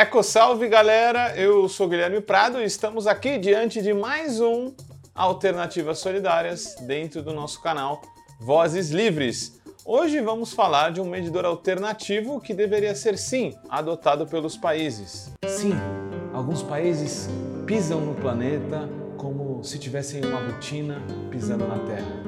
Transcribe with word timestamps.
Eco 0.00 0.22
salve 0.22 0.66
galera, 0.66 1.36
eu 1.36 1.68
sou 1.68 1.86
Guilherme 1.86 2.22
Prado 2.22 2.58
e 2.58 2.64
estamos 2.64 3.06
aqui 3.06 3.36
diante 3.36 3.82
de 3.82 3.92
mais 3.92 4.40
um 4.40 4.72
Alternativas 5.14 5.98
Solidárias 5.98 6.74
dentro 6.86 7.22
do 7.22 7.34
nosso 7.34 7.60
canal 7.60 8.00
Vozes 8.40 8.88
Livres. 8.88 9.60
Hoje 9.84 10.18
vamos 10.22 10.54
falar 10.54 10.90
de 10.90 11.02
um 11.02 11.04
medidor 11.04 11.44
alternativo 11.44 12.40
que 12.40 12.54
deveria 12.54 12.94
ser 12.94 13.18
sim 13.18 13.54
adotado 13.68 14.26
pelos 14.26 14.56
países. 14.56 15.30
Sim, 15.46 15.74
alguns 16.32 16.62
países 16.62 17.28
pisam 17.66 18.00
no 18.00 18.14
planeta 18.14 18.88
como 19.18 19.62
se 19.62 19.78
tivessem 19.78 20.24
uma 20.24 20.40
rotina 20.46 21.02
pisando 21.30 21.68
na 21.68 21.78
Terra. 21.78 22.22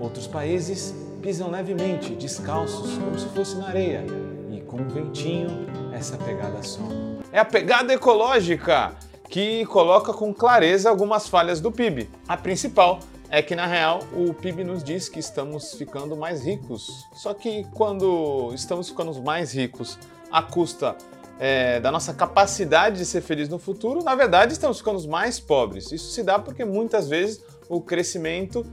Outros 0.00 0.26
países 0.26 0.92
pisam 1.22 1.52
levemente, 1.52 2.16
descalços, 2.16 2.98
como 2.98 3.16
se 3.16 3.28
fosse 3.28 3.56
na 3.58 3.68
areia, 3.68 4.04
e 4.50 4.60
com 4.62 4.78
um 4.78 4.88
ventinho 4.88 5.70
essa 5.92 6.16
pegada 6.16 6.60
some. 6.64 7.11
É 7.32 7.38
a 7.38 7.46
pegada 7.46 7.94
ecológica 7.94 8.94
que 9.30 9.64
coloca 9.64 10.12
com 10.12 10.34
clareza 10.34 10.90
algumas 10.90 11.26
falhas 11.26 11.62
do 11.62 11.72
PIB. 11.72 12.10
A 12.28 12.36
principal 12.36 13.00
é 13.30 13.40
que 13.40 13.56
na 13.56 13.64
real 13.64 14.00
o 14.12 14.34
PIB 14.34 14.62
nos 14.62 14.84
diz 14.84 15.08
que 15.08 15.18
estamos 15.18 15.72
ficando 15.72 16.14
mais 16.14 16.44
ricos. 16.44 17.06
Só 17.14 17.32
que 17.32 17.64
quando 17.72 18.52
estamos 18.54 18.90
ficando 18.90 19.22
mais 19.22 19.54
ricos 19.54 19.98
à 20.30 20.42
custa 20.42 20.94
é, 21.38 21.80
da 21.80 21.90
nossa 21.90 22.12
capacidade 22.12 22.98
de 22.98 23.06
ser 23.06 23.22
feliz 23.22 23.48
no 23.48 23.58
futuro, 23.58 24.04
na 24.04 24.14
verdade 24.14 24.52
estamos 24.52 24.76
ficando 24.76 25.08
mais 25.08 25.40
pobres. 25.40 25.90
Isso 25.90 26.12
se 26.12 26.22
dá 26.22 26.38
porque 26.38 26.66
muitas 26.66 27.08
vezes 27.08 27.42
o 27.66 27.80
crescimento 27.80 28.66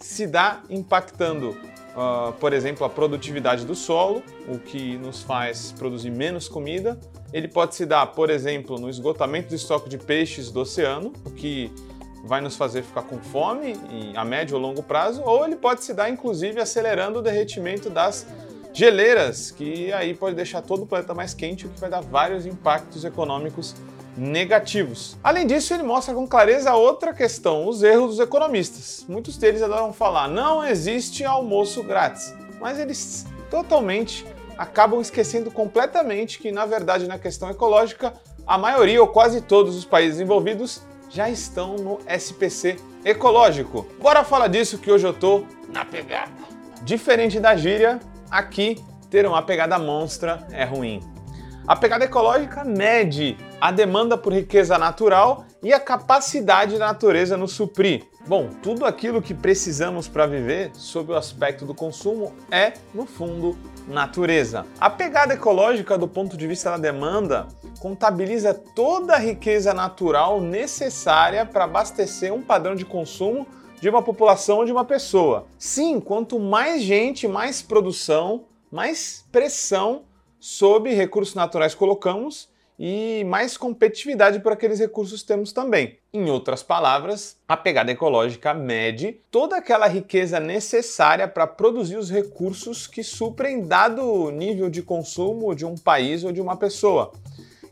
se 0.00 0.26
dá 0.26 0.62
impactando, 0.70 1.50
uh, 1.50 2.32
por 2.40 2.54
exemplo, 2.54 2.86
a 2.86 2.88
produtividade 2.88 3.66
do 3.66 3.74
solo, 3.74 4.22
o 4.48 4.58
que 4.58 4.96
nos 4.96 5.20
faz 5.22 5.72
produzir 5.72 6.10
menos 6.10 6.48
comida. 6.48 6.98
Ele 7.32 7.48
pode 7.48 7.74
se 7.74 7.84
dar, 7.84 8.06
por 8.06 8.30
exemplo, 8.30 8.78
no 8.78 8.88
esgotamento 8.88 9.48
do 9.48 9.54
estoque 9.54 9.88
de 9.88 9.98
peixes 9.98 10.50
do 10.50 10.60
oceano, 10.60 11.12
o 11.24 11.30
que 11.30 11.70
vai 12.24 12.40
nos 12.40 12.56
fazer 12.56 12.82
ficar 12.82 13.02
com 13.02 13.18
fome 13.18 13.74
a 14.14 14.24
médio 14.24 14.56
ou 14.56 14.62
longo 14.62 14.82
prazo, 14.82 15.22
ou 15.24 15.44
ele 15.44 15.56
pode 15.56 15.84
se 15.84 15.94
dar, 15.94 16.10
inclusive, 16.10 16.60
acelerando 16.60 17.18
o 17.18 17.22
derretimento 17.22 17.88
das 17.90 18.26
geleiras, 18.72 19.50
que 19.50 19.92
aí 19.92 20.14
pode 20.14 20.36
deixar 20.36 20.62
todo 20.62 20.82
o 20.82 20.86
planeta 20.86 21.14
mais 21.14 21.34
quente, 21.34 21.66
o 21.66 21.68
que 21.68 21.80
vai 21.80 21.90
dar 21.90 22.00
vários 22.00 22.46
impactos 22.46 23.04
econômicos 23.04 23.74
negativos. 24.16 25.16
Além 25.22 25.46
disso, 25.46 25.72
ele 25.72 25.82
mostra 25.82 26.14
com 26.14 26.26
clareza 26.26 26.74
outra 26.74 27.14
questão, 27.14 27.68
os 27.68 27.82
erros 27.82 28.16
dos 28.16 28.20
economistas. 28.20 29.04
Muitos 29.08 29.36
deles 29.36 29.62
adoram 29.62 29.92
falar, 29.92 30.28
não 30.28 30.64
existe 30.64 31.24
almoço 31.24 31.82
grátis, 31.82 32.34
mas 32.60 32.78
eles 32.78 33.26
totalmente 33.48 34.26
acabam 34.58 35.00
esquecendo 35.00 35.50
completamente 35.50 36.38
que, 36.38 36.52
na 36.52 36.66
verdade, 36.66 37.06
na 37.06 37.18
questão 37.18 37.48
ecológica, 37.48 38.12
a 38.46 38.58
maioria 38.58 39.00
ou 39.00 39.08
quase 39.08 39.40
todos 39.40 39.76
os 39.76 39.84
países 39.84 40.20
envolvidos 40.20 40.82
já 41.08 41.30
estão 41.30 41.76
no 41.76 41.98
SPC 42.06 42.76
ecológico. 43.04 43.86
Bora 43.98 44.24
falar 44.24 44.48
disso 44.48 44.76
que 44.76 44.90
hoje 44.90 45.06
eu 45.06 45.14
tô 45.14 45.44
na 45.72 45.84
pegada. 45.84 46.32
Diferente 46.82 47.40
da 47.40 47.56
gíria, 47.56 47.98
Aqui, 48.30 48.76
ter 49.08 49.26
uma 49.26 49.42
pegada 49.42 49.78
monstra 49.78 50.46
é 50.50 50.64
ruim. 50.64 51.00
A 51.66 51.74
pegada 51.74 52.04
ecológica 52.04 52.62
mede 52.62 53.36
a 53.60 53.70
demanda 53.70 54.18
por 54.18 54.32
riqueza 54.32 54.76
natural 54.76 55.46
e 55.62 55.72
a 55.72 55.80
capacidade 55.80 56.78
da 56.78 56.86
natureza 56.86 57.36
nos 57.36 57.52
suprir. 57.52 58.04
Bom, 58.26 58.50
tudo 58.62 58.84
aquilo 58.84 59.22
que 59.22 59.32
precisamos 59.32 60.08
para 60.08 60.26
viver, 60.26 60.70
sob 60.74 61.12
o 61.12 61.16
aspecto 61.16 61.64
do 61.64 61.74
consumo, 61.74 62.34
é, 62.50 62.74
no 62.92 63.06
fundo, 63.06 63.56
natureza. 63.88 64.66
A 64.78 64.90
pegada 64.90 65.34
ecológica, 65.34 65.96
do 65.96 66.06
ponto 66.06 66.36
de 66.36 66.46
vista 66.46 66.70
da 66.70 66.76
demanda, 66.76 67.48
contabiliza 67.80 68.52
toda 68.52 69.14
a 69.14 69.18
riqueza 69.18 69.72
natural 69.72 70.40
necessária 70.40 71.44
para 71.46 71.64
abastecer 71.64 72.32
um 72.32 72.42
padrão 72.42 72.74
de 72.74 72.84
consumo 72.84 73.46
de 73.80 73.88
uma 73.88 74.02
população 74.02 74.58
ou 74.58 74.64
de 74.64 74.72
uma 74.72 74.84
pessoa. 74.84 75.46
Sim, 75.58 76.00
quanto 76.00 76.38
mais 76.38 76.82
gente, 76.82 77.26
mais 77.26 77.62
produção, 77.62 78.44
mais 78.70 79.24
pressão 79.32 80.02
sobre 80.38 80.94
recursos 80.94 81.34
naturais 81.34 81.74
colocamos 81.74 82.48
e 82.78 83.24
mais 83.24 83.56
competitividade 83.56 84.38
por 84.38 84.52
aqueles 84.52 84.78
recursos 84.78 85.22
temos 85.22 85.52
também. 85.52 85.98
Em 86.12 86.30
outras 86.30 86.62
palavras, 86.62 87.36
a 87.48 87.56
pegada 87.56 87.90
ecológica 87.90 88.54
mede 88.54 89.20
toda 89.30 89.56
aquela 89.56 89.88
riqueza 89.88 90.38
necessária 90.38 91.26
para 91.26 91.46
produzir 91.46 91.96
os 91.96 92.10
recursos 92.10 92.86
que 92.86 93.02
suprem 93.02 93.66
dado 93.66 94.30
nível 94.30 94.70
de 94.70 94.82
consumo 94.82 95.54
de 95.54 95.66
um 95.66 95.76
país 95.76 96.22
ou 96.22 96.30
de 96.30 96.40
uma 96.40 96.56
pessoa. 96.56 97.12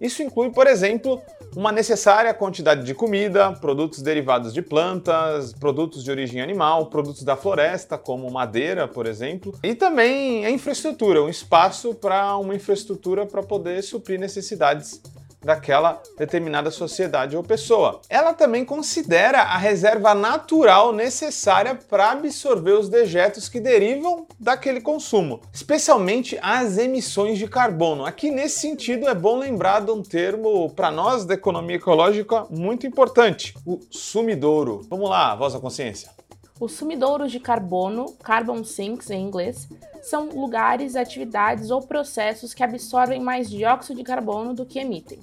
Isso 0.01 0.23
inclui, 0.23 0.51
por 0.51 0.67
exemplo, 0.67 1.23
uma 1.57 1.73
necessária 1.73 2.35
quantidade 2.35 2.85
de 2.85 2.95
comida, 2.95 3.51
produtos 3.51 4.03
derivados 4.03 4.53
de 4.53 4.61
plantas, 4.61 5.55
produtos 5.55 6.05
de 6.05 6.11
origem 6.11 6.43
animal, 6.43 6.87
produtos 6.91 7.23
da 7.23 7.35
floresta, 7.35 7.97
como 7.97 8.31
madeira, 8.31 8.87
por 8.87 9.07
exemplo, 9.07 9.59
e 9.63 9.75
também 9.75 10.45
a 10.45 10.51
infraestrutura, 10.51 11.23
um 11.23 11.31
espaço 11.31 11.95
para 11.95 12.37
uma 12.37 12.55
infraestrutura 12.55 13.25
para 13.25 13.43
poder 13.43 13.83
suprir 13.83 14.21
necessidades 14.21 15.01
daquela 15.47 16.03
determinada 16.19 16.71
sociedade 16.71 17.37
ou 17.37 17.43
pessoa. 17.43 18.01
Ela 18.11 18.35
também 18.35 18.65
considera 18.65 19.43
a 19.43 19.57
reserva 19.57 20.13
natural 20.15 20.93
necessária 20.93 21.79
para 21.89 22.11
absorver 22.11 22.73
os 22.73 22.89
dejetos 22.89 23.49
que 23.49 23.61
derivam 23.61 24.27
daquele 24.39 24.81
consumo, 24.81 25.41
especialmente 25.53 26.39
as 26.43 26.77
emissões 26.77 27.39
de 27.39 27.47
carbono. 27.47 28.05
Aqui 28.05 28.31
nesse 28.31 28.59
sentido 28.59 29.09
é 29.09 29.15
bom 29.15 29.39
lembrar 29.39 29.81
de 29.81 29.91
um 29.93 30.03
termo 30.03 30.69
para 30.71 30.91
nós 30.91 31.25
da 31.25 31.35
economia 31.35 31.77
ecológica 31.77 32.45
muito 32.51 32.87
importante, 32.87 33.55
o 33.65 33.79
sumidouro. 33.91 34.83
Vamos 34.91 35.09
lá, 35.09 35.35
voz 35.37 35.55
da 35.55 35.61
consciência. 35.61 36.11
Os 36.59 36.73
sumidouros 36.73 37.31
de 37.31 37.39
carbono, 37.39 38.13
carbon 38.23 38.65
sinks 38.65 39.11
em 39.11 39.23
inglês, 39.23 39.69
são 40.03 40.31
lugares, 40.31 40.97
atividades 40.97 41.71
ou 41.71 41.83
processos 41.83 42.55
que 42.55 42.63
absorvem 42.63 43.21
mais 43.21 43.51
dióxido 43.51 43.99
de 43.99 44.03
carbono 44.03 44.55
do 44.55 44.65
que 44.65 44.79
emitem. 44.79 45.21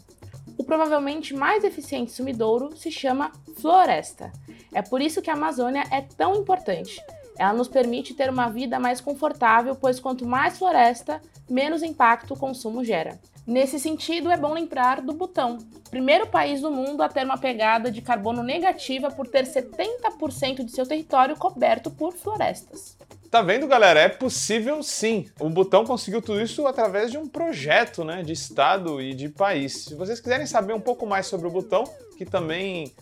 O 0.58 0.64
provavelmente 0.64 1.34
mais 1.34 1.64
eficiente 1.64 2.12
sumidouro 2.12 2.78
se 2.78 2.92
chama 2.92 3.32
floresta. 3.58 4.32
É 4.72 4.84
por 4.84 5.02
isso 5.02 5.22
que 5.22 5.32
a 5.32 5.34
Amazônia 5.34 5.84
é 5.90 6.02
tão 6.02 6.36
importante. 6.36 7.02
Ela 7.38 7.54
nos 7.54 7.68
permite 7.68 8.14
ter 8.14 8.30
uma 8.30 8.50
vida 8.50 8.80
mais 8.80 9.02
confortável, 9.02 9.76
pois 9.76 10.00
quanto 10.00 10.26
mais 10.26 10.58
floresta, 10.58 11.22
menos 11.50 11.84
impacto 11.84 12.34
o 12.34 12.40
consumo 12.40 12.84
gera. 12.84 13.20
Nesse 13.46 13.78
sentido, 13.78 14.32
é 14.32 14.38
bom 14.38 14.54
lembrar 14.54 15.02
do 15.02 15.12
Butão, 15.12 15.58
primeiro 15.90 16.28
país 16.28 16.62
do 16.62 16.72
mundo 16.72 17.02
a 17.02 17.10
ter 17.10 17.26
uma 17.26 17.38
pegada 17.38 17.92
de 17.92 18.02
carbono 18.02 18.42
negativa 18.42 19.12
por 19.12 19.28
ter 19.28 19.46
70% 19.46 20.64
de 20.64 20.72
seu 20.72 20.88
território 20.88 21.36
coberto 21.36 21.92
por 21.92 22.14
florestas. 22.14 22.98
Tá 23.30 23.42
vendo, 23.42 23.68
galera? 23.68 24.00
É 24.00 24.08
possível 24.08 24.82
sim. 24.82 25.26
O 25.40 25.50
Butão 25.50 25.84
conseguiu 25.84 26.22
tudo 26.22 26.40
isso 26.40 26.66
através 26.68 27.12
de 27.12 27.18
um 27.18 27.28
projeto 27.28 28.04
né, 28.04 28.22
de 28.22 28.32
Estado 28.32 29.02
e 29.02 29.14
de 29.14 29.28
país. 29.28 29.86
Se 29.86 29.96
vocês 29.96 30.20
quiserem 30.20 30.46
saber 30.46 30.74
um 30.74 30.80
pouco 30.80 31.06
mais 31.06 31.26
sobre 31.26 31.48
o 31.48 31.52
Butão, 31.52 31.84
que 32.18 32.26
também 32.26 32.94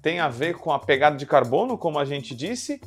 tem 0.00 0.20
a 0.20 0.28
ver 0.28 0.54
com 0.54 0.72
a 0.72 0.78
pegada 0.78 1.16
de 1.16 1.26
carbono, 1.26 1.76
como 1.76 1.98
a 1.98 2.04
gente 2.04 2.34
disse, 2.34 2.80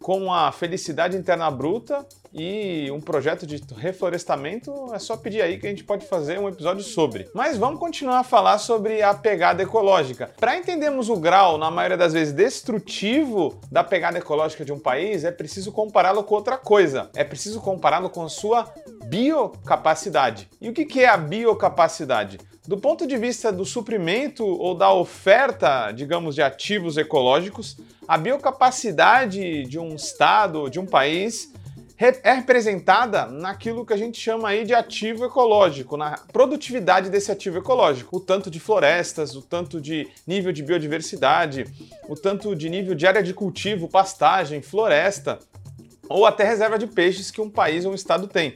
com 0.00 0.32
a 0.32 0.52
felicidade 0.52 1.16
interna 1.16 1.50
bruta 1.50 2.06
e 2.32 2.90
um 2.90 3.00
projeto 3.00 3.46
de 3.46 3.62
reflorestamento, 3.76 4.92
é 4.92 4.98
só 4.98 5.16
pedir 5.16 5.42
aí 5.42 5.58
que 5.58 5.66
a 5.66 5.70
gente 5.70 5.84
pode 5.84 6.06
fazer 6.06 6.38
um 6.38 6.48
episódio 6.48 6.82
sobre. 6.82 7.28
Mas 7.34 7.56
vamos 7.56 7.80
continuar 7.80 8.20
a 8.20 8.24
falar 8.24 8.58
sobre 8.58 9.02
a 9.02 9.14
pegada 9.14 9.62
ecológica. 9.62 10.30
Para 10.38 10.56
entendermos 10.56 11.08
o 11.08 11.16
grau, 11.16 11.58
na 11.58 11.70
maioria 11.70 11.96
das 11.96 12.12
vezes, 12.12 12.32
destrutivo 12.32 13.60
da 13.70 13.82
pegada 13.82 14.18
ecológica 14.18 14.64
de 14.64 14.72
um 14.72 14.78
país, 14.78 15.24
é 15.24 15.30
preciso 15.30 15.72
compará-lo 15.72 16.22
com 16.22 16.34
outra 16.34 16.56
coisa. 16.56 17.10
É 17.14 17.24
preciso 17.24 17.60
compará-lo 17.60 18.10
com 18.10 18.24
a 18.24 18.28
sua 18.28 18.72
biocapacidade. 19.06 20.48
E 20.60 20.68
o 20.68 20.72
que 20.72 21.00
é 21.00 21.08
a 21.08 21.16
biocapacidade? 21.16 22.38
Do 22.68 22.76
ponto 22.76 23.06
de 23.06 23.16
vista 23.16 23.50
do 23.50 23.64
suprimento 23.64 24.44
ou 24.44 24.74
da 24.74 24.92
oferta, 24.92 25.90
digamos, 25.90 26.34
de 26.34 26.42
ativos 26.42 26.98
ecológicos, 26.98 27.78
a 28.06 28.18
biocapacidade 28.18 29.64
de 29.64 29.78
um 29.78 29.94
estado, 29.94 30.68
de 30.68 30.78
um 30.78 30.84
país, 30.84 31.50
é 32.00 32.32
representada 32.32 33.26
naquilo 33.26 33.84
que 33.84 33.92
a 33.92 33.96
gente 33.96 34.20
chama 34.20 34.48
aí 34.50 34.64
de 34.64 34.72
ativo 34.72 35.24
ecológico, 35.24 35.96
na 35.96 36.16
produtividade 36.32 37.10
desse 37.10 37.32
ativo 37.32 37.58
ecológico. 37.58 38.18
O 38.18 38.20
tanto 38.20 38.50
de 38.50 38.60
florestas, 38.60 39.34
o 39.34 39.42
tanto 39.42 39.80
de 39.80 40.08
nível 40.24 40.52
de 40.52 40.62
biodiversidade, 40.62 41.66
o 42.08 42.14
tanto 42.14 42.54
de 42.54 42.70
nível 42.70 42.94
de 42.94 43.06
área 43.06 43.22
de 43.22 43.34
cultivo, 43.34 43.88
pastagem, 43.88 44.62
floresta, 44.62 45.40
ou 46.08 46.24
até 46.24 46.44
reserva 46.44 46.78
de 46.78 46.86
peixes 46.86 47.30
que 47.30 47.40
um 47.40 47.50
país 47.50 47.84
ou 47.84 47.90
um 47.92 47.94
estado 47.94 48.28
tem. 48.28 48.54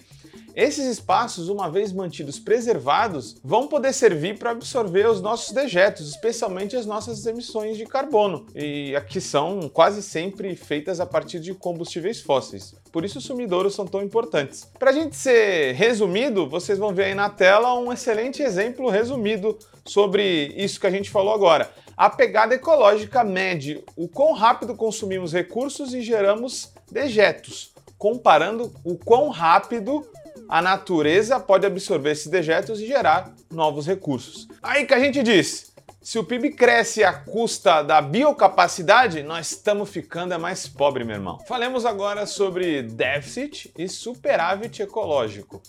Esses 0.55 0.87
espaços, 0.87 1.49
uma 1.49 1.71
vez 1.71 1.93
mantidos 1.93 2.39
preservados, 2.39 3.37
vão 3.43 3.67
poder 3.69 3.93
servir 3.93 4.39
para 4.39 4.51
absorver 4.51 5.09
os 5.09 5.21
nossos 5.21 5.53
dejetos, 5.53 6.09
especialmente 6.09 6.77
as 6.77 6.85
nossas 6.85 7.25
emissões 7.25 7.77
de 7.77 7.87
carbono, 7.87 8.47
e 8.55 8.95
aqui 8.95 9.21
são 9.21 9.69
quase 9.69 10.03
sempre 10.03 10.55
feitas 10.55 11.01
a 11.01 11.07
partir 11.07 11.41
de 11.41 11.55
combustíveis 11.55 12.21
fósseis. 12.21 12.75
Por 12.91 13.05
isso 13.05 13.19
os 13.19 13.25
sumidouros 13.25 13.75
são 13.75 13.87
tão 13.87 14.03
importantes. 14.03 14.71
Para 14.79 14.91
a 14.91 14.95
gente 14.95 15.17
ser 15.17 15.73
resumido, 15.73 16.47
vocês 16.47 16.79
vão 16.79 16.95
ver 16.95 17.05
aí 17.05 17.15
na 17.15 17.31
tela 17.31 17.75
um 17.75 17.91
excelente 17.91 18.43
exemplo 18.43 18.91
resumido 18.91 19.59
sobre 19.87 20.53
isso 20.57 20.79
que 20.79 20.87
a 20.87 20.91
gente 20.91 21.11
falou 21.11 21.33
agora. 21.33 21.71
A 21.97 22.11
pegada 22.11 22.55
ecológica 22.55 23.25
mede 23.25 23.83
o 23.97 24.09
quão 24.09 24.33
rápido 24.33 24.75
consumimos 24.75 25.33
recursos 25.33 25.95
e 25.95 26.03
geramos 26.03 26.73
dejetos, 26.91 27.73
comparando 27.97 28.73
o 28.85 28.97
quão 28.97 29.29
rápido 29.29 30.07
a 30.53 30.61
natureza 30.61 31.41
pode 31.41 31.65
absorver 31.65 32.11
esses 32.11 32.27
dejetos 32.27 32.79
e 32.79 32.87
gerar 32.87 33.33
novos 33.51 33.87
recursos. 33.87 34.47
Aí 34.63 34.85
que 34.85 34.93
a 34.93 34.99
gente 34.99 35.23
diz, 35.23 35.73
se 36.03 36.19
o 36.19 36.25
PIB 36.25 36.51
cresce 36.51 37.03
à 37.03 37.11
custa 37.11 37.81
da 37.81 38.03
biocapacidade, 38.03 39.23
nós 39.23 39.53
estamos 39.53 39.89
ficando 39.89 40.39
mais 40.39 40.69
pobre, 40.69 41.05
meu 41.05 41.17
irmão. 41.17 41.39
Falemos 41.49 41.87
agora 41.87 42.27
sobre 42.27 42.83
déficit 42.83 43.73
e 43.79 43.89
superávit 43.89 44.83
ecológico. 44.83 45.63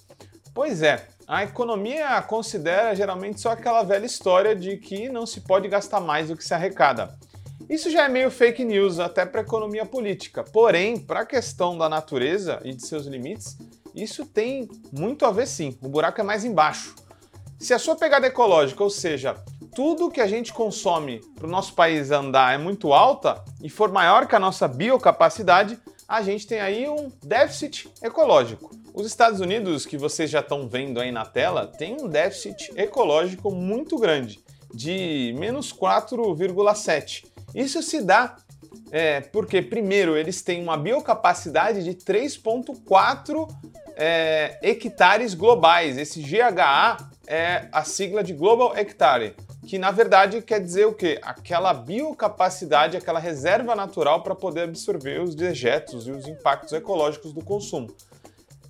Pois 0.53 0.83
é, 0.83 1.07
a 1.25 1.45
economia 1.45 2.21
considera 2.21 2.93
geralmente 2.93 3.39
só 3.39 3.51
aquela 3.51 3.83
velha 3.83 4.05
história 4.05 4.53
de 4.53 4.75
que 4.75 5.07
não 5.07 5.25
se 5.25 5.39
pode 5.39 5.69
gastar 5.69 6.01
mais 6.01 6.27
do 6.27 6.35
que 6.35 6.43
se 6.43 6.53
arrecada. 6.53 7.17
Isso 7.69 7.89
já 7.89 8.03
é 8.03 8.09
meio 8.09 8.29
fake 8.29 8.65
news 8.65 8.99
até 8.99 9.25
para 9.25 9.39
a 9.39 9.45
economia 9.45 9.85
política. 9.85 10.43
Porém, 10.43 10.99
para 10.99 11.21
a 11.21 11.25
questão 11.25 11.77
da 11.77 11.87
natureza 11.87 12.59
e 12.65 12.73
de 12.73 12.85
seus 12.85 13.05
limites, 13.05 13.57
isso 13.95 14.25
tem 14.25 14.67
muito 14.91 15.25
a 15.25 15.31
ver 15.31 15.47
sim. 15.47 15.77
O 15.81 15.87
buraco 15.87 16.19
é 16.19 16.23
mais 16.23 16.43
embaixo. 16.43 16.95
Se 17.59 17.73
a 17.73 17.79
sua 17.79 17.95
pegada 17.95 18.27
ecológica, 18.27 18.83
ou 18.83 18.89
seja, 18.89 19.35
tudo 19.75 20.11
que 20.11 20.21
a 20.21 20.27
gente 20.27 20.53
consome 20.53 21.21
para 21.35 21.47
o 21.47 21.49
nosso 21.49 21.73
país 21.73 22.11
andar 22.11 22.53
é 22.53 22.57
muito 22.57 22.93
alta 22.93 23.43
e 23.61 23.69
for 23.69 23.91
maior 23.91 24.27
que 24.27 24.35
a 24.35 24.39
nossa 24.39 24.67
biocapacidade, 24.67 25.79
a 26.07 26.21
gente 26.21 26.45
tem 26.45 26.59
aí 26.59 26.87
um 26.87 27.11
déficit 27.23 27.89
ecológico. 28.01 28.69
Os 28.93 29.07
Estados 29.07 29.39
Unidos, 29.39 29.85
que 29.85 29.97
vocês 29.97 30.29
já 30.29 30.41
estão 30.41 30.67
vendo 30.67 30.99
aí 30.99 31.11
na 31.11 31.25
tela, 31.25 31.65
tem 31.65 31.97
um 31.99 32.07
déficit 32.07 32.71
ecológico 32.75 33.49
muito 33.49 33.97
grande, 33.97 34.39
de 34.73 35.33
menos 35.39 35.73
4,7. 35.73 37.25
Isso 37.55 37.81
se 37.81 38.01
dá 38.03 38.35
é, 38.91 39.21
porque, 39.21 39.61
primeiro, 39.61 40.15
eles 40.15 40.43
têm 40.43 40.61
uma 40.61 40.77
biocapacidade 40.77 41.83
de 41.83 41.95
3,4 41.95 43.47
é, 43.95 44.57
hectares 44.61 45.33
globais. 45.33 45.97
Esse 45.97 46.21
GHA 46.21 46.97
é 47.27 47.67
a 47.71 47.83
sigla 47.83 48.23
de 48.23 48.33
Global 48.33 48.75
Hectare, 48.75 49.35
que 49.65 49.77
na 49.77 49.91
verdade 49.91 50.41
quer 50.41 50.59
dizer 50.59 50.85
o 50.85 50.93
quê? 50.93 51.19
Aquela 51.21 51.73
biocapacidade, 51.73 52.97
aquela 52.97 53.19
reserva 53.19 53.75
natural 53.75 54.21
para 54.21 54.35
poder 54.35 54.63
absorver 54.63 55.21
os 55.21 55.35
dejetos 55.35 56.07
e 56.07 56.11
os 56.11 56.27
impactos 56.27 56.73
ecológicos 56.73 57.33
do 57.33 57.43
consumo. 57.43 57.93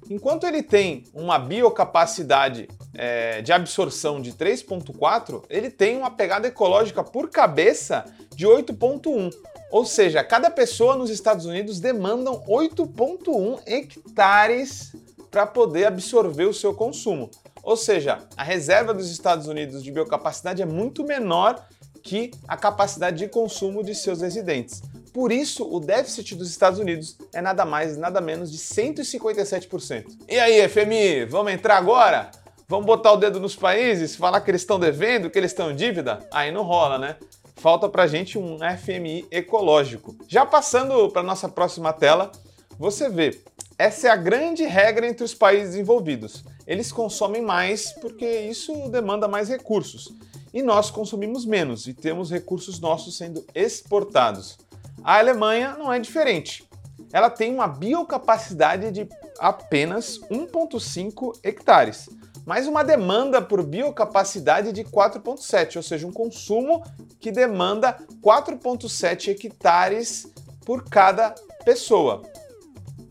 Enquanto 0.09 0.45
ele 0.45 0.61
tem 0.61 1.05
uma 1.13 1.39
biocapacidade 1.39 2.67
é, 2.93 3.41
de 3.41 3.53
absorção 3.53 4.21
de 4.21 4.33
3,4, 4.33 5.43
ele 5.49 5.69
tem 5.69 5.97
uma 5.97 6.11
pegada 6.11 6.47
ecológica 6.47 7.03
por 7.03 7.29
cabeça 7.29 8.05
de 8.35 8.45
8,1. 8.45 9.31
Ou 9.71 9.85
seja, 9.85 10.23
cada 10.23 10.51
pessoa 10.51 10.95
nos 10.95 11.09
Estados 11.09 11.45
Unidos 11.45 11.79
demandam 11.79 12.43
8,1 12.45 13.61
hectares 13.65 14.91
para 15.33 15.47
poder 15.47 15.85
absorver 15.85 16.45
o 16.45 16.53
seu 16.53 16.75
consumo. 16.75 17.31
Ou 17.63 17.75
seja, 17.75 18.19
a 18.37 18.43
reserva 18.43 18.93
dos 18.93 19.09
Estados 19.09 19.47
Unidos 19.47 19.83
de 19.83 19.91
biocapacidade 19.91 20.61
é 20.61 20.65
muito 20.65 21.03
menor 21.03 21.59
que 22.03 22.29
a 22.47 22.55
capacidade 22.55 23.17
de 23.17 23.27
consumo 23.27 23.83
de 23.83 23.95
seus 23.95 24.21
residentes. 24.21 24.83
Por 25.11 25.31
isso, 25.31 25.67
o 25.67 25.79
déficit 25.79 26.35
dos 26.35 26.51
Estados 26.51 26.77
Unidos 26.77 27.17
é 27.33 27.41
nada 27.41 27.65
mais, 27.65 27.97
nada 27.97 28.21
menos 28.21 28.51
de 28.51 28.59
157%. 28.59 30.05
E 30.29 30.37
aí, 30.39 30.69
FMI, 30.69 31.25
vamos 31.25 31.51
entrar 31.51 31.77
agora? 31.77 32.29
Vamos 32.67 32.85
botar 32.85 33.13
o 33.13 33.17
dedo 33.17 33.39
nos 33.39 33.55
países, 33.55 34.15
falar 34.15 34.39
que 34.41 34.51
eles 34.51 34.61
estão 34.61 34.79
devendo, 34.79 35.31
que 35.31 35.39
eles 35.39 35.49
estão 35.49 35.71
em 35.71 35.75
dívida? 35.75 36.19
Aí 36.31 36.51
não 36.51 36.61
rola, 36.61 36.99
né? 36.99 37.15
Falta 37.55 37.89
pra 37.89 38.05
gente 38.05 38.37
um 38.37 38.59
FMI 38.59 39.25
ecológico. 39.31 40.15
Já 40.27 40.45
passando 40.45 41.09
para 41.09 41.23
nossa 41.23 41.49
próxima 41.49 41.91
tela, 41.91 42.31
você 42.77 43.09
vê, 43.09 43.39
essa 43.77 44.07
é 44.07 44.11
a 44.11 44.15
grande 44.15 44.63
regra 44.65 45.07
entre 45.07 45.23
os 45.23 45.33
países 45.33 45.75
envolvidos. 45.75 46.43
Eles 46.65 46.91
consomem 46.91 47.41
mais 47.41 47.91
porque 47.93 48.25
isso 48.25 48.89
demanda 48.89 49.27
mais 49.27 49.49
recursos. 49.49 50.13
E 50.53 50.61
nós 50.61 50.91
consumimos 50.91 51.45
menos 51.45 51.87
e 51.87 51.93
temos 51.93 52.29
recursos 52.29 52.79
nossos 52.79 53.17
sendo 53.17 53.43
exportados. 53.55 54.57
A 55.03 55.17
Alemanha 55.17 55.75
não 55.77 55.91
é 55.91 55.99
diferente. 55.99 56.67
Ela 57.11 57.29
tem 57.29 57.53
uma 57.53 57.67
biocapacidade 57.67 58.91
de 58.91 59.07
apenas 59.39 60.19
1,5 60.31 61.39
hectares, 61.43 62.09
mas 62.45 62.67
uma 62.67 62.83
demanda 62.83 63.41
por 63.41 63.63
biocapacidade 63.63 64.71
de 64.71 64.83
4,7, 64.83 65.77
ou 65.77 65.83
seja, 65.83 66.07
um 66.07 66.11
consumo 66.11 66.83
que 67.19 67.31
demanda 67.31 67.97
4,7 68.21 69.29
hectares 69.29 70.27
por 70.65 70.83
cada 70.89 71.33
pessoa. 71.65 72.21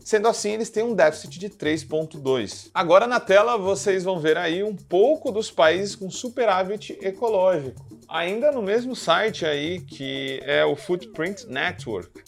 Sendo 0.03 0.27
assim, 0.27 0.51
eles 0.51 0.69
têm 0.69 0.83
um 0.83 0.93
déficit 0.93 1.39
de 1.39 1.49
3,2. 1.49 2.69
Agora 2.73 3.07
na 3.07 3.19
tela 3.19 3.57
vocês 3.57 4.03
vão 4.03 4.19
ver 4.19 4.37
aí 4.37 4.63
um 4.63 4.75
pouco 4.75 5.31
dos 5.31 5.49
países 5.49 5.95
com 5.95 6.09
superávit 6.11 6.97
ecológico 7.01 7.93
ainda 8.13 8.51
no 8.51 8.61
mesmo 8.61 8.95
site 8.95 9.43
aí 9.43 9.81
que 9.81 10.39
é 10.43 10.63
o 10.63 10.75
Footprint 10.75 11.47
Network, 11.47 12.23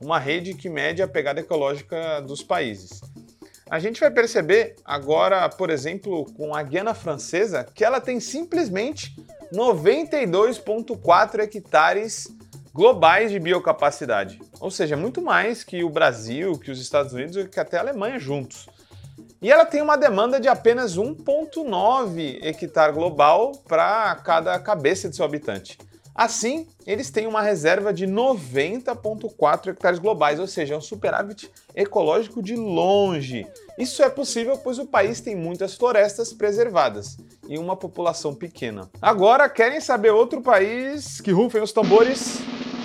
uma 0.00 0.18
rede 0.18 0.52
que 0.52 0.68
mede 0.68 1.00
a 1.00 1.06
pegada 1.06 1.38
ecológica 1.38 2.20
dos 2.20 2.42
países. 2.42 3.00
A 3.70 3.78
gente 3.78 4.00
vai 4.00 4.10
perceber 4.10 4.74
agora, 4.84 5.48
por 5.48 5.70
exemplo, 5.70 6.24
com 6.34 6.56
a 6.56 6.62
Guiana 6.62 6.92
Francesa, 6.92 7.64
que 7.72 7.84
ela 7.84 8.00
tem 8.00 8.18
simplesmente 8.18 9.14
92,4 9.52 11.40
hectares 11.40 12.26
globais 12.72 13.30
de 13.30 13.38
biocapacidade. 13.38 14.40
Ou 14.60 14.70
seja, 14.70 14.96
muito 14.96 15.22
mais 15.22 15.62
que 15.62 15.84
o 15.84 15.90
Brasil, 15.90 16.58
que 16.58 16.70
os 16.70 16.80
Estados 16.80 17.12
Unidos 17.12 17.36
e 17.36 17.48
que 17.48 17.60
até 17.60 17.76
a 17.76 17.80
Alemanha 17.80 18.18
juntos. 18.18 18.66
E 19.40 19.52
ela 19.52 19.64
tem 19.64 19.80
uma 19.80 19.96
demanda 19.96 20.40
de 20.40 20.48
apenas 20.48 20.96
1,9 20.96 22.38
hectare 22.42 22.92
global 22.92 23.52
para 23.68 24.16
cada 24.16 24.58
cabeça 24.58 25.08
de 25.08 25.14
seu 25.14 25.24
habitante. 25.24 25.78
Assim, 26.18 26.66
eles 26.84 27.12
têm 27.12 27.28
uma 27.28 27.40
reserva 27.40 27.92
de 27.92 28.04
90,4 28.04 29.68
hectares 29.68 30.00
globais, 30.00 30.40
ou 30.40 30.48
seja, 30.48 30.74
é 30.74 30.76
um 30.76 30.80
superávit 30.80 31.48
ecológico 31.76 32.42
de 32.42 32.56
longe. 32.56 33.46
Isso 33.78 34.02
é 34.02 34.10
possível 34.10 34.58
pois 34.58 34.80
o 34.80 34.86
país 34.86 35.20
tem 35.20 35.36
muitas 35.36 35.74
florestas 35.74 36.32
preservadas 36.32 37.16
e 37.48 37.56
uma 37.56 37.76
população 37.76 38.34
pequena. 38.34 38.90
Agora, 39.00 39.48
querem 39.48 39.80
saber 39.80 40.10
outro 40.10 40.42
país 40.42 41.20
que 41.20 41.30
rufem 41.30 41.62
os 41.62 41.70
tambores? 41.70 42.38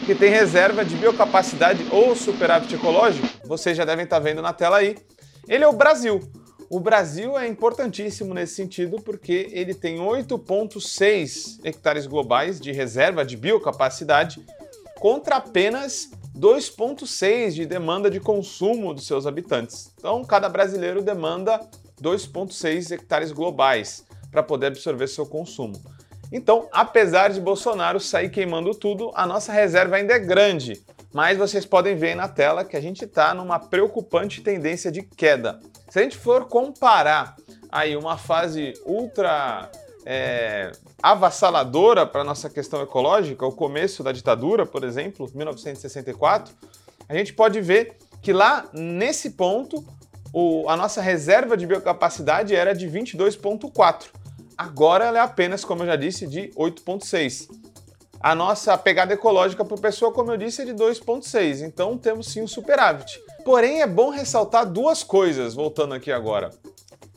Que 0.06 0.14
tem 0.14 0.30
reserva 0.30 0.84
de 0.84 0.98
biocapacidade 0.98 1.88
ou 1.90 2.14
superávit 2.14 2.76
ecológico? 2.76 3.26
Vocês 3.46 3.78
já 3.78 3.86
devem 3.86 4.04
estar 4.04 4.20
vendo 4.20 4.42
na 4.42 4.52
tela 4.52 4.78
aí. 4.78 4.98
Ele 5.48 5.64
é 5.64 5.68
o 5.68 5.72
Brasil. 5.72 6.20
O 6.70 6.78
Brasil 6.78 7.38
é 7.38 7.48
importantíssimo 7.48 8.34
nesse 8.34 8.56
sentido 8.56 8.98
porque 9.02 9.48
ele 9.54 9.74
tem 9.74 10.00
8,6 10.00 11.60
hectares 11.64 12.06
globais 12.06 12.60
de 12.60 12.74
reserva 12.74 13.24
de 13.24 13.38
biocapacidade 13.38 14.46
contra 15.00 15.38
apenas 15.38 16.10
2,6 16.38 17.52
de 17.52 17.66
demanda 17.66 18.10
de 18.10 18.20
consumo 18.20 18.94
dos 18.94 19.08
seus 19.08 19.26
habitantes. 19.26 19.94
Então, 19.98 20.22
cada 20.26 20.50
brasileiro 20.50 21.02
demanda 21.02 21.62
2,6 22.02 22.92
hectares 22.92 23.32
globais 23.32 24.04
para 24.30 24.44
poder 24.44 24.68
absorver 24.68 25.08
seu 25.08 25.26
consumo. 25.26 25.82
Então, 26.34 26.68
apesar 26.72 27.30
de 27.30 27.40
Bolsonaro 27.40 28.00
sair 28.00 28.28
queimando 28.28 28.74
tudo, 28.74 29.12
a 29.14 29.24
nossa 29.28 29.54
reserva 29.54 29.98
ainda 29.98 30.16
é 30.16 30.20
grande. 30.20 30.84
Mas 31.14 31.38
vocês 31.38 31.64
podem 31.64 31.96
ver 31.96 32.16
na 32.16 32.28
tela 32.28 32.66
que 32.66 32.76
a 32.76 32.82
gente 32.82 33.06
está 33.06 33.36
numa 33.36 33.60
preocupante 33.60 34.42
tendência 34.42 34.92
de 34.92 35.04
queda. 35.04 35.60
Se 35.90 36.00
a 36.00 36.02
gente 36.02 36.18
for 36.18 36.48
comparar 36.48 37.36
aí 37.72 37.96
uma 37.96 38.18
fase 38.18 38.74
ultra 38.84 39.70
é, 40.08 40.72
avassaladora 41.04 42.04
para 42.04 42.24
nossa 42.24 42.50
questão 42.50 42.82
ecológica, 42.82 43.46
o 43.46 43.52
começo 43.52 44.02
da 44.02 44.12
ditadura, 44.12 44.66
por 44.66 44.84
exemplo, 44.84 45.30
1964, 45.36 46.52
a 47.08 47.14
gente 47.14 47.32
pode 47.32 47.62
ver 47.62 47.96
que 48.24 48.34
lá 48.34 48.66
nesse 48.74 49.30
ponto 49.30 49.86
o, 50.34 50.68
a 50.68 50.76
nossa 50.76 51.00
reserva 51.00 51.56
de 51.56 51.68
biocapacidade 51.68 52.56
era 52.56 52.74
de 52.74 52.88
22,4. 52.88 54.23
Agora 54.58 55.06
ela 55.06 55.18
é 55.18 55.22
apenas, 55.22 55.66
como 55.66 55.84
eu 55.84 55.88
já 55.88 55.96
disse, 55.96 56.28
de 56.28 56.50
8,6. 56.56 57.48
A 58.20 58.34
nossa 58.34 58.78
pegada 58.78 59.14
ecológica 59.14 59.66
por 59.66 59.80
pessoa, 59.80 60.14
como 60.14 60.32
eu 60.32 60.38
disse, 60.38 60.62
é 60.62 60.66
de 60.66 60.74
2,6. 60.74 61.62
Então 61.62 61.98
temos 61.98 62.28
sim 62.28 62.42
um 62.42 62.48
superávit. 62.48 63.20
Porém, 63.44 63.82
é 63.82 63.88
bom 63.88 64.10
ressaltar 64.10 64.66
duas 64.66 65.04
coisas, 65.04 65.54
voltando 65.54 65.94
aqui 65.94 66.12
agora. 66.12 66.52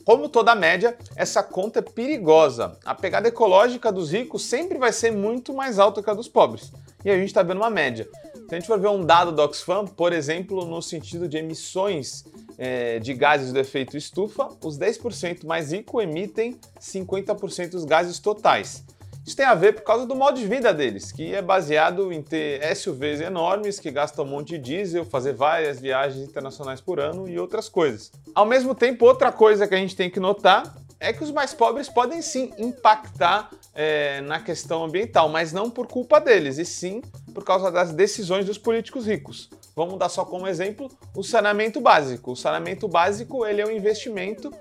Como 0.03 0.29
toda 0.29 0.55
média, 0.55 0.97
essa 1.15 1.43
conta 1.43 1.79
é 1.79 1.81
perigosa. 1.81 2.77
A 2.85 2.95
pegada 2.95 3.27
ecológica 3.27 3.91
dos 3.91 4.11
ricos 4.11 4.43
sempre 4.45 4.77
vai 4.77 4.91
ser 4.91 5.11
muito 5.11 5.53
mais 5.53 5.79
alta 5.79 6.01
que 6.01 6.09
a 6.09 6.13
dos 6.13 6.27
pobres. 6.27 6.71
E 7.03 7.09
a 7.09 7.15
gente 7.15 7.27
está 7.27 7.43
vendo 7.43 7.57
uma 7.57 7.69
média. 7.69 8.07
Se 8.47 8.55
a 8.55 8.59
gente 8.59 8.67
for 8.67 8.79
ver 8.79 8.87
um 8.87 9.05
dado 9.05 9.33
do 9.33 9.41
Oxfam, 9.41 9.83
por 9.83 10.13
exemplo, 10.13 10.65
no 10.65 10.81
sentido 10.81 11.27
de 11.27 11.35
emissões 11.37 12.23
é, 12.57 12.97
de 12.97 13.13
gases 13.13 13.51
do 13.51 13.59
efeito 13.59 13.97
estufa, 13.97 14.47
os 14.63 14.79
10% 14.79 15.45
mais 15.45 15.73
ricos 15.73 16.01
emitem 16.01 16.57
50% 16.79 17.71
dos 17.71 17.83
gases 17.83 18.19
totais. 18.19 18.85
Isso 19.25 19.35
tem 19.35 19.45
a 19.45 19.53
ver 19.53 19.73
por 19.73 19.81
causa 19.81 20.05
do 20.05 20.15
modo 20.15 20.39
de 20.39 20.47
vida 20.47 20.73
deles, 20.73 21.11
que 21.11 21.35
é 21.35 21.41
baseado 21.41 22.13
em 22.13 22.21
ter 22.21 22.73
SUVs 22.73 23.19
enormes 23.19 23.81
que 23.81 23.91
gastam 23.91 24.23
um 24.23 24.29
monte 24.29 24.57
de 24.57 24.59
diesel, 24.59 25.03
fazer 25.03 25.33
várias 25.33 25.81
viagens 25.81 26.23
internacionais 26.25 26.79
por 26.79 27.01
ano 27.01 27.27
e 27.27 27.37
outras 27.37 27.67
coisas. 27.67 28.13
Ao 28.33 28.45
mesmo 28.45 28.73
tempo, 28.73 29.05
outra 29.05 29.29
coisa 29.29 29.67
que 29.67 29.75
a 29.75 29.77
gente 29.77 29.93
tem 29.93 30.09
que 30.09 30.21
notar 30.21 30.73
é 31.01 31.11
que 31.11 31.21
os 31.21 31.31
mais 31.31 31.53
pobres 31.53 31.89
podem 31.89 32.21
sim 32.21 32.53
impactar 32.57 33.49
é, 33.77 34.21
na 34.21 34.39
questão 34.39 34.83
ambiental, 34.83 35.29
mas 35.29 35.53
não 35.53 35.69
por 35.69 35.85
culpa 35.85 36.19
deles, 36.19 36.57
e 36.57 36.65
sim 36.65 36.99
por 37.31 37.43
causa 37.43 37.71
das 37.71 37.93
decisões 37.93 38.43
dos 38.43 38.57
políticos 38.57 39.05
ricos. 39.05 39.51
Vamos 39.75 39.99
dar 39.99 40.09
só 40.09 40.25
como 40.25 40.47
exemplo 40.47 40.89
o 41.15 41.21
saneamento 41.21 41.79
básico. 41.79 42.31
O 42.31 42.35
saneamento 42.35 42.87
básico 42.87 43.45
ele 43.45 43.61
é 43.61 43.65
um 43.65 43.69
investimento 43.69 44.51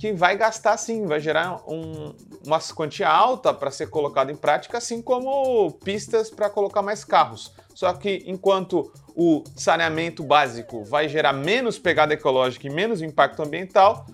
que 0.00 0.10
vai 0.14 0.38
gastar 0.38 0.78
sim, 0.78 1.04
vai 1.04 1.20
gerar 1.20 1.62
um, 1.68 2.14
uma 2.46 2.58
quantia 2.74 3.08
alta 3.08 3.52
para 3.52 3.70
ser 3.70 3.90
colocado 3.90 4.30
em 4.30 4.36
prática, 4.36 4.78
assim 4.78 5.02
como 5.02 5.70
pistas 5.84 6.30
para 6.30 6.48
colocar 6.48 6.80
mais 6.80 7.04
carros. 7.04 7.52
Só 7.74 7.92
que 7.92 8.24
enquanto 8.26 8.90
o 9.14 9.44
saneamento 9.54 10.22
básico 10.22 10.82
vai 10.82 11.10
gerar 11.10 11.34
menos 11.34 11.78
pegada 11.78 12.14
ecológica 12.14 12.66
e 12.66 12.70
menos 12.70 13.02
impacto 13.02 13.42
ambiental, 13.42 14.06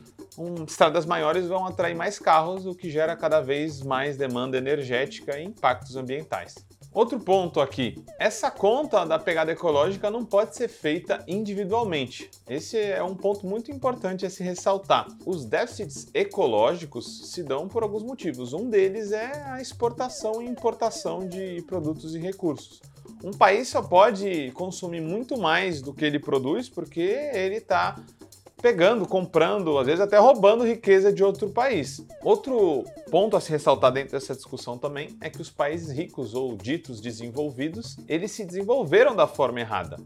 um, 0.42 0.64
estradas 0.64 1.06
maiores 1.06 1.46
vão 1.46 1.66
atrair 1.66 1.94
mais 1.94 2.18
carros, 2.18 2.66
o 2.66 2.74
que 2.74 2.90
gera 2.90 3.16
cada 3.16 3.40
vez 3.40 3.82
mais 3.82 4.16
demanda 4.16 4.58
energética 4.58 5.38
e 5.38 5.44
impactos 5.44 5.96
ambientais. 5.96 6.54
Outro 6.94 7.18
ponto 7.18 7.58
aqui, 7.58 8.04
essa 8.18 8.50
conta 8.50 9.06
da 9.06 9.18
pegada 9.18 9.50
ecológica 9.50 10.10
não 10.10 10.26
pode 10.26 10.54
ser 10.54 10.68
feita 10.68 11.24
individualmente. 11.26 12.30
Esse 12.46 12.78
é 12.78 13.02
um 13.02 13.14
ponto 13.14 13.46
muito 13.46 13.70
importante 13.70 14.26
a 14.26 14.30
se 14.30 14.42
ressaltar. 14.42 15.06
Os 15.24 15.46
déficits 15.46 16.08
ecológicos 16.12 17.30
se 17.30 17.42
dão 17.42 17.66
por 17.66 17.82
alguns 17.82 18.02
motivos. 18.02 18.52
Um 18.52 18.68
deles 18.68 19.10
é 19.10 19.42
a 19.46 19.62
exportação 19.62 20.42
e 20.42 20.46
importação 20.46 21.26
de 21.26 21.62
produtos 21.62 22.14
e 22.14 22.18
recursos. 22.18 22.82
Um 23.24 23.30
país 23.30 23.68
só 23.68 23.80
pode 23.80 24.50
consumir 24.52 25.00
muito 25.00 25.38
mais 25.38 25.80
do 25.80 25.94
que 25.94 26.04
ele 26.04 26.18
produz 26.18 26.68
porque 26.68 27.00
ele 27.00 27.56
está 27.56 27.96
pegando, 28.62 29.06
comprando, 29.06 29.76
às 29.76 29.86
vezes 29.86 30.00
até 30.00 30.16
roubando 30.16 30.64
riqueza 30.64 31.12
de 31.12 31.24
outro 31.24 31.50
país. 31.50 32.00
Outro 32.22 32.84
ponto 33.10 33.36
a 33.36 33.40
se 33.40 33.50
ressaltar 33.50 33.90
dentro 33.90 34.12
dessa 34.12 34.36
discussão 34.36 34.78
também 34.78 35.18
é 35.20 35.28
que 35.28 35.42
os 35.42 35.50
países 35.50 35.90
ricos 35.90 36.32
ou 36.32 36.56
ditos 36.56 37.00
desenvolvidos, 37.00 37.96
eles 38.08 38.30
se 38.30 38.44
desenvolveram 38.44 39.16
da 39.16 39.26
forma 39.26 39.60
errada. 39.60 39.98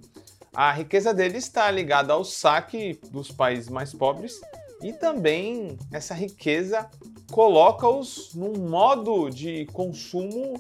A 0.54 0.72
riqueza 0.72 1.12
deles 1.12 1.44
está 1.44 1.70
ligada 1.70 2.14
ao 2.14 2.25
saque 2.25 2.98
dos 3.10 3.30
países 3.30 3.68
mais 3.68 3.92
pobres 3.92 4.40
e 4.82 4.90
também 4.90 5.76
essa 5.92 6.14
riqueza 6.14 6.88
coloca-os 7.30 8.34
num 8.34 8.54
modo 8.68 9.28
de 9.28 9.66
consumo 9.66 10.54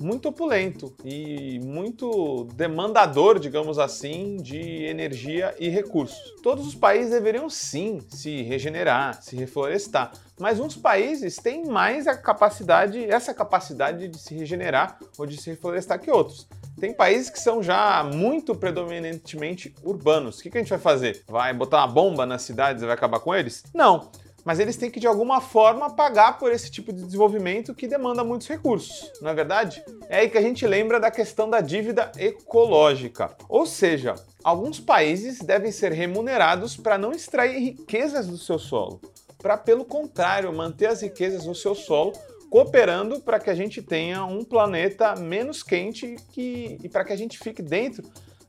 muito 0.00 0.28
opulento 0.28 0.94
e 1.04 1.60
muito 1.60 2.44
demandador, 2.54 3.38
digamos 3.38 3.78
assim, 3.78 4.36
de 4.36 4.84
energia 4.84 5.54
e 5.58 5.68
recursos. 5.68 6.18
Todos 6.42 6.66
os 6.66 6.74
países 6.74 7.10
deveriam 7.10 7.48
sim 7.48 8.00
se 8.08 8.42
regenerar, 8.42 9.22
se 9.22 9.36
reflorestar, 9.36 10.12
mas 10.38 10.60
uns 10.60 10.76
países 10.76 11.36
têm 11.36 11.66
mais 11.66 12.06
a 12.06 12.16
capacidade, 12.16 13.04
essa 13.04 13.34
capacidade 13.34 14.08
de 14.08 14.18
se 14.18 14.34
regenerar 14.34 14.98
ou 15.18 15.26
de 15.26 15.40
se 15.40 15.50
reflorestar 15.50 16.00
que 16.00 16.10
outros. 16.10 16.48
Tem 16.80 16.94
países 16.94 17.28
que 17.28 17.40
são 17.40 17.60
já 17.62 18.04
muito 18.04 18.54
predominantemente 18.54 19.74
urbanos. 19.82 20.38
O 20.38 20.42
que 20.42 20.56
a 20.56 20.60
gente 20.60 20.70
vai 20.70 20.78
fazer? 20.78 21.24
Vai 21.26 21.52
botar 21.52 21.78
uma 21.78 21.88
bomba 21.88 22.24
nas 22.24 22.42
cidades 22.42 22.82
e 22.82 22.86
vai 22.86 22.94
acabar 22.94 23.18
com 23.18 23.34
eles? 23.34 23.64
Não 23.74 24.08
mas 24.48 24.58
eles 24.58 24.78
têm 24.78 24.90
que 24.90 24.98
de 24.98 25.06
alguma 25.06 25.42
forma 25.42 25.90
pagar 25.90 26.38
por 26.38 26.50
esse 26.50 26.70
tipo 26.70 26.90
de 26.90 27.04
desenvolvimento 27.04 27.74
que 27.74 27.86
demanda 27.86 28.24
muitos 28.24 28.48
recursos, 28.48 29.12
não 29.20 29.28
é 29.28 29.34
verdade? 29.34 29.84
É 30.08 30.20
aí 30.20 30.30
que 30.30 30.38
a 30.38 30.40
gente 30.40 30.66
lembra 30.66 30.98
da 30.98 31.10
questão 31.10 31.50
da 31.50 31.60
dívida 31.60 32.10
ecológica. 32.16 33.36
Ou 33.46 33.66
seja, 33.66 34.14
alguns 34.42 34.80
países 34.80 35.40
devem 35.40 35.70
ser 35.70 35.92
remunerados 35.92 36.78
para 36.78 36.96
não 36.96 37.12
extrair 37.12 37.58
riquezas 37.58 38.26
do 38.26 38.38
seu 38.38 38.58
solo, 38.58 39.02
para, 39.36 39.58
pelo 39.58 39.84
contrário, 39.84 40.50
manter 40.50 40.86
as 40.86 41.02
riquezas 41.02 41.44
no 41.44 41.54
seu 41.54 41.74
solo 41.74 42.14
cooperando 42.48 43.20
para 43.20 43.38
que 43.38 43.50
a 43.50 43.54
gente 43.54 43.82
tenha 43.82 44.24
um 44.24 44.42
planeta 44.42 45.14
menos 45.14 45.62
quente 45.62 46.16
que, 46.32 46.78
e 46.82 46.88
para 46.88 47.04
que 47.04 47.12
a 47.12 47.16
gente 47.16 47.38
fique 47.38 47.60
dentro 47.60 48.02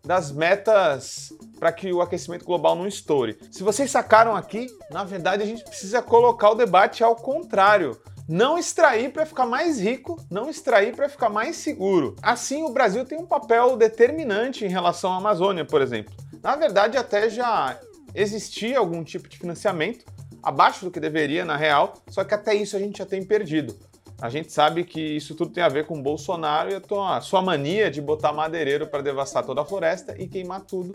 das 0.10 0.32
metas 0.32 1.32
para 1.60 1.72
que 1.72 1.94
o 1.94 2.02
aquecimento 2.02 2.44
global 2.44 2.76
não 2.76 2.88
estoure. 2.88 3.38
Se 3.52 3.62
vocês 3.62 3.92
sacaram 3.92 4.36
aqui, 4.36 4.66
na 4.90 5.04
verdade 5.04 5.44
a 5.44 5.46
gente 5.46 5.64
precisa 5.64 6.02
colocar 6.02 6.50
o 6.50 6.56
debate 6.56 7.04
ao 7.04 7.16
contrário. 7.16 7.96
Não 8.28 8.58
extrair 8.58 9.14
para 9.14 9.24
ficar 9.24 9.46
mais 9.46 9.80
rico, 9.80 10.20
não 10.32 10.50
extrair 10.50 10.96
para 10.96 11.08
ficar 11.08 11.30
mais 11.30 11.58
seguro. 11.58 12.16
Assim, 12.24 12.64
o 12.64 12.72
Brasil 12.72 13.06
tem 13.06 13.20
um 13.20 13.26
papel 13.28 13.78
determinante 13.78 14.66
em 14.66 14.68
relação 14.68 15.14
à 15.14 15.18
Amazônia, 15.18 15.64
por 15.64 15.80
exemplo. 15.80 16.12
Na 16.42 16.56
verdade, 16.56 16.98
até 16.98 17.30
já 17.30 17.80
existia 18.16 18.80
algum 18.80 19.04
tipo 19.04 19.30
de 19.30 19.38
financiamento, 19.38 20.06
abaixo 20.42 20.86
do 20.86 20.90
que 20.90 21.00
deveria, 21.00 21.46
na 21.46 21.56
real, 21.56 21.94
só 22.08 22.24
que 22.24 22.34
até 22.34 22.56
isso 22.56 22.76
a 22.76 22.80
gente 22.80 22.98
já 22.98 23.06
tem 23.06 23.24
perdido. 23.24 23.78
A 24.22 24.30
gente 24.30 24.52
sabe 24.52 24.84
que 24.84 25.00
isso 25.00 25.34
tudo 25.34 25.52
tem 25.52 25.64
a 25.64 25.70
ver 25.70 25.86
com 25.86 26.02
Bolsonaro 26.02 26.72
e 26.72 26.76
a, 26.76 26.82
tua, 26.82 27.22
sua 27.22 27.42
mania 27.42 27.90
de 27.90 28.02
botar 28.02 28.34
madeireiro 28.34 28.86
para 28.88 29.02
devastar 29.02 29.46
toda 29.46 29.62
a 29.62 29.66
floresta 29.66 30.14
e 30.22 30.28
queimar 30.28 30.62
tudo 30.62 30.94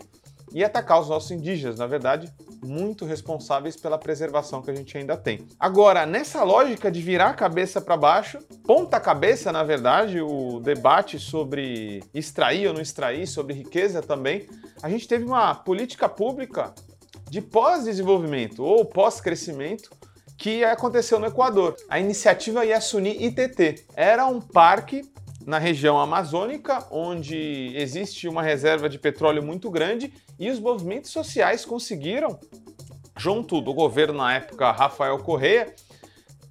e 0.53 0.63
atacar 0.63 1.01
os 1.01 1.09
nossos 1.09 1.31
indígenas, 1.31 1.79
na 1.79 1.87
verdade, 1.87 2.31
muito 2.63 3.03
responsáveis 3.03 3.75
pela 3.75 3.97
preservação 3.97 4.61
que 4.61 4.71
a 4.71 4.75
gente 4.75 4.97
ainda 4.97 5.17
tem. 5.17 5.45
Agora, 5.59 6.05
nessa 6.05 6.43
lógica 6.43 6.91
de 6.91 7.01
virar 7.01 7.29
a 7.29 7.33
cabeça 7.33 7.81
para 7.81 7.97
baixo, 7.97 8.39
ponta 8.63 8.99
cabeça, 8.99 9.51
na 9.51 9.63
verdade, 9.63 10.21
o 10.21 10.59
debate 10.59 11.19
sobre 11.19 12.03
extrair 12.13 12.67
ou 12.67 12.73
não 12.73 12.81
extrair, 12.81 13.27
sobre 13.27 13.53
riqueza 13.53 14.01
também, 14.01 14.47
a 14.81 14.89
gente 14.89 15.07
teve 15.07 15.25
uma 15.25 15.55
política 15.55 16.07
pública 16.07 16.73
de 17.29 17.41
pós-desenvolvimento 17.41 18.63
ou 18.63 18.85
pós-crescimento 18.85 19.89
que 20.37 20.63
aconteceu 20.63 21.19
no 21.19 21.27
Equador. 21.27 21.75
A 21.89 21.99
iniciativa 21.99 22.65
Yasuni 22.65 23.25
ITT 23.25 23.85
era 23.95 24.25
um 24.25 24.41
parque 24.41 25.01
na 25.45 25.59
região 25.59 25.99
amazônica, 25.99 26.85
onde 26.89 27.71
existe 27.75 28.27
uma 28.27 28.41
reserva 28.41 28.89
de 28.89 28.97
petróleo 28.97 29.43
muito 29.43 29.69
grande 29.69 30.11
e 30.39 30.49
os 30.49 30.59
movimentos 30.59 31.11
sociais 31.11 31.63
conseguiram, 31.63 32.39
junto 33.15 33.61
do 33.61 33.73
governo 33.73 34.17
na 34.17 34.33
época 34.33 34.71
Rafael 34.71 35.17
Correa, 35.19 35.73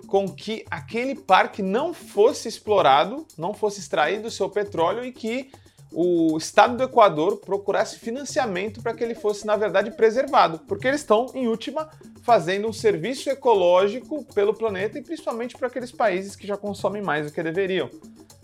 com 0.06 0.28
que 0.28 0.64
aquele 0.70 1.14
parque 1.16 1.60
não 1.60 1.92
fosse 1.92 2.46
explorado, 2.46 3.26
não 3.36 3.52
fosse 3.52 3.80
extraído 3.80 4.28
o 4.28 4.30
seu 4.30 4.48
petróleo 4.48 5.04
e 5.04 5.10
que 5.10 5.50
o 5.92 6.36
Estado 6.36 6.76
do 6.76 6.82
Equador 6.82 7.38
procurasse 7.38 7.98
financiamento 7.98 8.82
para 8.82 8.94
que 8.94 9.02
ele 9.02 9.14
fosse, 9.14 9.46
na 9.46 9.56
verdade, 9.56 9.90
preservado, 9.92 10.60
porque 10.68 10.88
eles 10.88 11.00
estão, 11.00 11.26
em 11.34 11.46
última, 11.46 11.88
fazendo 12.24 12.66
um 12.66 12.72
serviço 12.72 13.28
ecológico 13.28 14.24
pelo 14.34 14.54
planeta 14.54 14.98
e 14.98 15.02
principalmente 15.02 15.56
para 15.56 15.68
aqueles 15.68 15.92
países 15.92 16.34
que 16.34 16.46
já 16.46 16.56
consomem 16.56 17.02
mais 17.02 17.26
do 17.26 17.32
que 17.32 17.42
deveriam. 17.42 17.90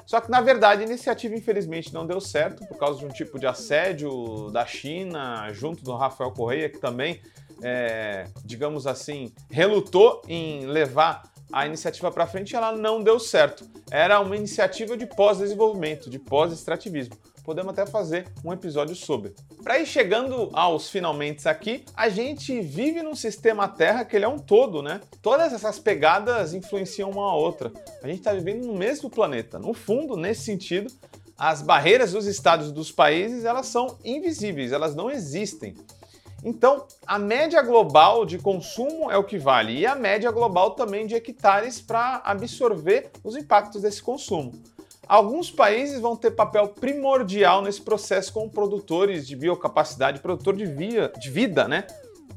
Só 0.04 0.20
que, 0.20 0.30
na 0.30 0.40
verdade, 0.40 0.82
a 0.82 0.86
iniciativa, 0.86 1.34
infelizmente, 1.34 1.94
não 1.94 2.06
deu 2.06 2.20
certo 2.20 2.66
por 2.66 2.76
causa 2.76 2.98
de 2.98 3.06
um 3.06 3.08
tipo 3.08 3.38
de 3.38 3.46
assédio 3.46 4.50
da 4.50 4.66
China, 4.66 5.50
junto 5.52 5.82
do 5.82 5.96
Rafael 5.96 6.30
Correia, 6.32 6.68
que 6.68 6.78
também, 6.78 7.22
é, 7.62 8.24
digamos 8.44 8.86
assim, 8.86 9.32
relutou 9.48 10.20
em 10.28 10.66
levar 10.66 11.22
a 11.52 11.66
iniciativa 11.66 12.10
para 12.10 12.26
frente, 12.26 12.54
ela 12.54 12.72
não 12.72 13.02
deu 13.02 13.18
certo. 13.18 13.68
Era 13.90 14.20
uma 14.20 14.36
iniciativa 14.36 14.96
de 14.96 15.06
pós-desenvolvimento, 15.06 16.08
de 16.08 16.18
pós-extrativismo 16.18 17.16
podemos 17.50 17.72
até 17.72 17.84
fazer 17.84 18.28
um 18.44 18.52
episódio 18.52 18.94
sobre. 18.94 19.34
Para 19.60 19.78
ir 19.80 19.84
chegando 19.86 20.50
aos 20.52 20.88
finalmente 20.88 21.48
aqui, 21.48 21.84
a 21.96 22.08
gente 22.08 22.60
vive 22.60 23.02
num 23.02 23.16
sistema 23.16 23.66
Terra 23.66 24.04
que 24.04 24.14
ele 24.14 24.24
é 24.24 24.28
um 24.28 24.38
todo, 24.38 24.80
né? 24.80 25.00
Todas 25.20 25.52
essas 25.52 25.78
pegadas 25.78 26.54
influenciam 26.54 27.10
uma 27.10 27.30
a 27.30 27.34
outra. 27.34 27.72
A 28.04 28.06
gente 28.06 28.18
está 28.18 28.32
vivendo 28.32 28.66
no 28.66 28.74
mesmo 28.74 29.10
planeta. 29.10 29.58
No 29.58 29.74
fundo, 29.74 30.16
nesse 30.16 30.44
sentido, 30.44 30.92
as 31.36 31.60
barreiras 31.60 32.12
dos 32.12 32.26
estados 32.26 32.70
dos 32.70 32.92
países 32.92 33.44
elas 33.44 33.66
são 33.66 33.98
invisíveis, 34.04 34.70
elas 34.70 34.94
não 34.94 35.10
existem. 35.10 35.74
Então, 36.42 36.86
a 37.06 37.18
média 37.18 37.60
global 37.62 38.24
de 38.24 38.38
consumo 38.38 39.10
é 39.10 39.16
o 39.16 39.24
que 39.24 39.38
vale 39.38 39.78
e 39.78 39.86
a 39.86 39.94
média 39.94 40.30
global 40.30 40.70
também 40.70 41.06
de 41.06 41.14
hectares 41.14 41.80
para 41.80 42.22
absorver 42.24 43.10
os 43.22 43.36
impactos 43.36 43.82
desse 43.82 44.02
consumo. 44.02 44.52
Alguns 45.06 45.50
países 45.50 46.00
vão 46.00 46.16
ter 46.16 46.30
papel 46.30 46.68
primordial 46.68 47.62
nesse 47.62 47.82
processo 47.82 48.32
como 48.32 48.48
produtores 48.48 49.26
de 49.26 49.34
biocapacidade, 49.34 50.20
produtor 50.20 50.54
de, 50.54 50.64
via, 50.64 51.12
de 51.18 51.30
vida, 51.30 51.66
né? 51.66 51.84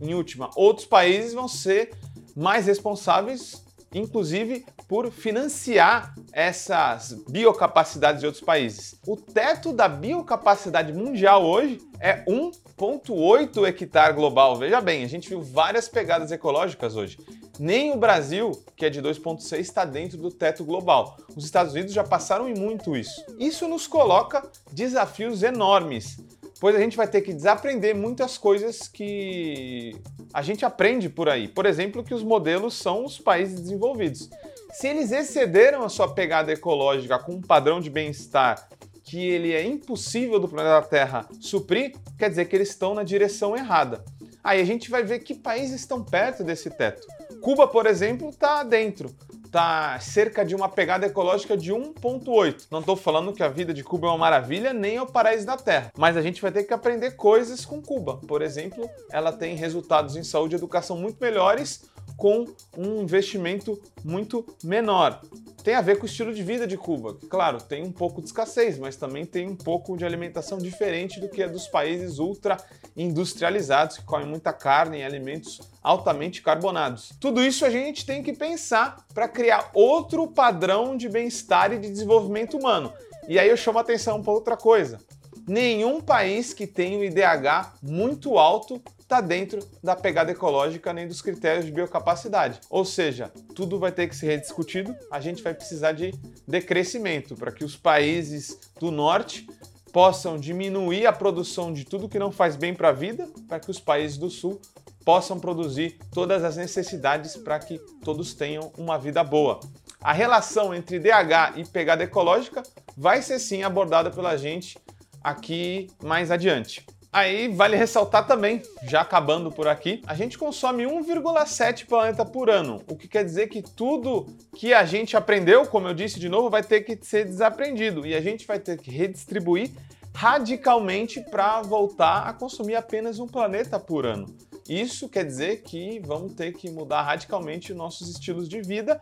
Em 0.01 0.13
última, 0.15 0.49
outros 0.55 0.85
países 0.87 1.33
vão 1.33 1.47
ser 1.47 1.91
mais 2.35 2.65
responsáveis, 2.65 3.63
inclusive 3.93 4.65
por 4.93 5.09
financiar 5.09 6.13
essas 6.31 7.13
biocapacidades 7.27 8.19
de 8.19 8.27
outros 8.27 8.43
países. 8.43 8.93
O 9.07 9.17
teto 9.17 9.73
da 9.73 9.87
biocapacidade 9.89 10.93
mundial 10.93 11.43
hoje 11.43 11.81
é 11.99 12.23
1,8 12.25 13.67
hectare 13.67 14.13
global. 14.13 14.55
Veja 14.55 14.79
bem, 14.79 15.03
a 15.03 15.07
gente 15.07 15.29
viu 15.29 15.41
várias 15.41 15.89
pegadas 15.89 16.31
ecológicas 16.31 16.95
hoje. 16.95 17.17
Nem 17.57 17.91
o 17.91 17.97
Brasil, 17.97 18.51
que 18.75 18.85
é 18.85 18.89
de 18.91 19.01
2,6, 19.01 19.57
está 19.57 19.83
dentro 19.83 20.15
do 20.15 20.29
teto 20.29 20.63
global. 20.63 21.17
Os 21.35 21.43
Estados 21.43 21.73
Unidos 21.73 21.91
já 21.91 22.03
passaram 22.03 22.47
em 22.47 22.53
muito 22.53 22.95
isso. 22.95 23.25
Isso 23.39 23.67
nos 23.67 23.87
coloca 23.87 24.47
desafios 24.71 25.41
enormes 25.41 26.19
pois 26.63 26.77
a 26.77 26.79
gente 26.79 26.95
vai 26.95 27.09
ter 27.09 27.19
que 27.19 27.33
desaprender 27.33 27.93
muitas 27.93 28.37
coisas 28.37 28.87
que 28.87 29.97
a 30.33 30.41
gente 30.41 30.63
aprende 30.63 31.09
por 31.09 31.27
aí. 31.27 31.49
Por 31.49 31.65
exemplo, 31.65 32.01
que 32.05 32.13
os 32.13 32.23
modelos 32.23 32.75
são 32.75 33.03
os 33.03 33.19
países 33.19 33.59
desenvolvidos. 33.59 34.29
Se 34.73 34.87
eles 34.87 35.11
excederam 35.11 35.83
a 35.83 35.89
sua 35.89 36.11
pegada 36.11 36.51
ecológica 36.51 37.19
com 37.19 37.33
um 37.33 37.41
padrão 37.41 37.79
de 37.79 37.91
bem-estar 37.91 38.67
que 39.03 39.19
ele 39.19 39.53
é 39.53 39.63
impossível 39.63 40.39
do 40.39 40.47
planeta 40.47 40.81
Terra 40.87 41.29
suprir, 41.39 41.93
quer 42.17 42.29
dizer 42.29 42.45
que 42.45 42.55
eles 42.55 42.69
estão 42.69 42.95
na 42.95 43.03
direção 43.03 43.55
errada. 43.55 44.03
Aí 44.43 44.59
a 44.59 44.65
gente 44.65 44.89
vai 44.89 45.03
ver 45.03 45.19
que 45.19 45.35
países 45.35 45.81
estão 45.81 46.03
perto 46.03 46.43
desse 46.43 46.71
teto. 46.71 47.05
Cuba, 47.39 47.67
por 47.67 47.85
exemplo, 47.85 48.29
está 48.29 48.63
dentro 48.63 49.13
está 49.53 49.99
cerca 49.99 50.43
de 50.43 50.55
uma 50.55 50.67
pegada 50.67 51.05
ecológica 51.05 51.55
de 51.55 51.71
1,8. 51.71 52.65
Não 52.71 52.79
estou 52.79 52.95
falando 52.95 53.31
que 53.31 53.43
a 53.43 53.47
vida 53.47 53.71
de 53.71 53.83
Cuba 53.83 54.07
é 54.07 54.09
uma 54.09 54.17
maravilha, 54.17 54.73
nem 54.73 54.95
é 54.95 55.01
o 55.01 55.05
paraíso 55.05 55.45
da 55.45 55.55
Terra, 55.55 55.91
mas 55.95 56.17
a 56.17 56.23
gente 56.23 56.41
vai 56.41 56.51
ter 56.51 56.63
que 56.63 56.73
aprender 56.73 57.11
coisas 57.11 57.63
com 57.63 57.79
Cuba. 57.79 58.17
Por 58.27 58.41
exemplo, 58.41 58.89
ela 59.11 59.31
tem 59.31 59.55
resultados 59.55 60.15
em 60.15 60.23
saúde 60.23 60.55
e 60.55 60.57
educação 60.57 60.97
muito 60.97 61.21
melhores 61.21 61.83
com 62.17 62.45
um 62.77 63.01
investimento 63.01 63.81
muito 64.03 64.45
menor. 64.63 65.21
Tem 65.63 65.75
a 65.75 65.81
ver 65.81 65.97
com 65.97 66.03
o 66.03 66.05
estilo 66.05 66.33
de 66.33 66.43
vida 66.43 66.67
de 66.67 66.77
Cuba. 66.77 67.17
Claro, 67.29 67.61
tem 67.61 67.83
um 67.83 67.91
pouco 67.91 68.21
de 68.21 68.27
escassez, 68.27 68.77
mas 68.77 68.95
também 68.95 69.25
tem 69.25 69.47
um 69.47 69.55
pouco 69.55 69.95
de 69.95 70.05
alimentação 70.05 70.57
diferente 70.57 71.19
do 71.19 71.29
que 71.29 71.41
a 71.41 71.47
dos 71.47 71.67
países 71.67 72.19
ultra 72.19 72.57
industrializados, 72.97 73.97
que 73.97 74.03
comem 74.03 74.27
muita 74.27 74.51
carne 74.51 74.99
e 74.99 75.03
alimentos 75.03 75.61
altamente 75.81 76.41
carbonados. 76.41 77.11
Tudo 77.19 77.41
isso 77.41 77.65
a 77.65 77.69
gente 77.69 78.05
tem 78.05 78.21
que 78.21 78.33
pensar 78.33 79.05
para 79.13 79.27
criar 79.27 79.71
outro 79.73 80.27
padrão 80.27 80.97
de 80.97 81.07
bem-estar 81.07 81.71
e 81.71 81.79
de 81.79 81.89
desenvolvimento 81.89 82.57
humano. 82.57 82.93
E 83.27 83.39
aí 83.39 83.49
eu 83.49 83.55
chamo 83.55 83.77
a 83.77 83.81
atenção 83.81 84.21
para 84.21 84.33
outra 84.33 84.57
coisa. 84.57 84.99
Nenhum 85.47 85.99
país 85.99 86.53
que 86.53 86.65
tem 86.65 86.97
o 86.97 87.03
IDH 87.03 87.73
muito 87.81 88.37
alto 88.37 88.81
está 88.99 89.19
dentro 89.19 89.59
da 89.83 89.95
pegada 89.95 90.31
ecológica 90.31 90.93
nem 90.93 91.07
dos 91.07 91.21
critérios 91.21 91.65
de 91.65 91.71
biocapacidade. 91.71 92.59
Ou 92.69 92.85
seja, 92.85 93.31
tudo 93.53 93.77
vai 93.77 93.91
ter 93.91 94.07
que 94.07 94.15
ser 94.15 94.27
rediscutido, 94.27 94.95
a 95.11 95.19
gente 95.19 95.43
vai 95.43 95.53
precisar 95.53 95.91
de 95.91 96.13
decrescimento 96.47 97.35
para 97.35 97.51
que 97.51 97.63
os 97.63 97.75
países 97.75 98.57
do 98.79 98.89
norte 98.89 99.47
possam 99.91 100.39
diminuir 100.39 101.05
a 101.05 101.13
produção 101.13 101.71
de 101.71 101.85
tudo 101.85 102.09
que 102.09 102.17
não 102.17 102.31
faz 102.31 102.55
bem 102.55 102.73
para 102.73 102.89
a 102.89 102.93
vida, 102.93 103.29
para 103.47 103.59
que 103.59 103.69
os 103.69 103.79
países 103.79 104.17
do 104.17 104.29
sul 104.29 104.59
possam 105.05 105.39
produzir 105.39 105.99
todas 106.11 106.43
as 106.43 106.55
necessidades 106.55 107.35
para 107.35 107.59
que 107.59 107.77
todos 108.03 108.33
tenham 108.33 108.71
uma 108.77 108.97
vida 108.97 109.23
boa. 109.23 109.59
A 110.01 110.11
relação 110.11 110.73
entre 110.73 110.99
DH 110.99 111.57
e 111.57 111.65
pegada 111.65 112.03
ecológica 112.03 112.63
vai 112.97 113.21
ser 113.21 113.39
sim 113.39 113.63
abordada 113.63 114.09
pela 114.09 114.35
gente 114.37 114.77
aqui 115.23 115.89
mais 116.03 116.31
adiante. 116.31 116.85
Aí 117.13 117.47
vale 117.47 117.77
ressaltar 117.77 118.25
também, 118.25 118.63
já 118.87 119.01
acabando 119.01 119.51
por 119.51 119.67
aqui, 119.67 120.01
a 120.07 120.15
gente 120.15 120.35
consome 120.35 120.83
1,7 120.83 121.85
planeta 121.85 122.25
por 122.25 122.49
ano, 122.49 122.81
o 122.89 122.95
que 122.95 123.07
quer 123.07 123.23
dizer 123.23 123.49
que 123.49 123.61
tudo 123.61 124.25
que 124.55 124.73
a 124.73 124.83
gente 124.83 125.15
aprendeu, 125.15 125.63
como 125.67 125.87
eu 125.87 125.93
disse 125.93 126.19
de 126.19 126.27
novo, 126.27 126.49
vai 126.49 126.63
ter 126.63 126.81
que 126.81 126.97
ser 127.05 127.25
desaprendido 127.25 128.03
e 128.03 128.15
a 128.15 128.21
gente 128.21 128.47
vai 128.47 128.57
ter 128.57 128.79
que 128.79 128.89
redistribuir 128.89 129.69
radicalmente 130.15 131.21
para 131.21 131.61
voltar 131.61 132.27
a 132.27 132.33
consumir 132.33 132.75
apenas 132.75 133.19
um 133.19 133.27
planeta 133.27 133.79
por 133.79 134.07
ano. 134.07 134.25
Isso 134.67 135.07
quer 135.07 135.25
dizer 135.25 135.61
que 135.61 135.99
vamos 135.99 136.33
ter 136.33 136.53
que 136.53 136.69
mudar 136.71 137.03
radicalmente 137.03 137.71
os 137.71 137.77
nossos 137.77 138.09
estilos 138.09 138.49
de 138.49 138.61
vida 138.61 138.99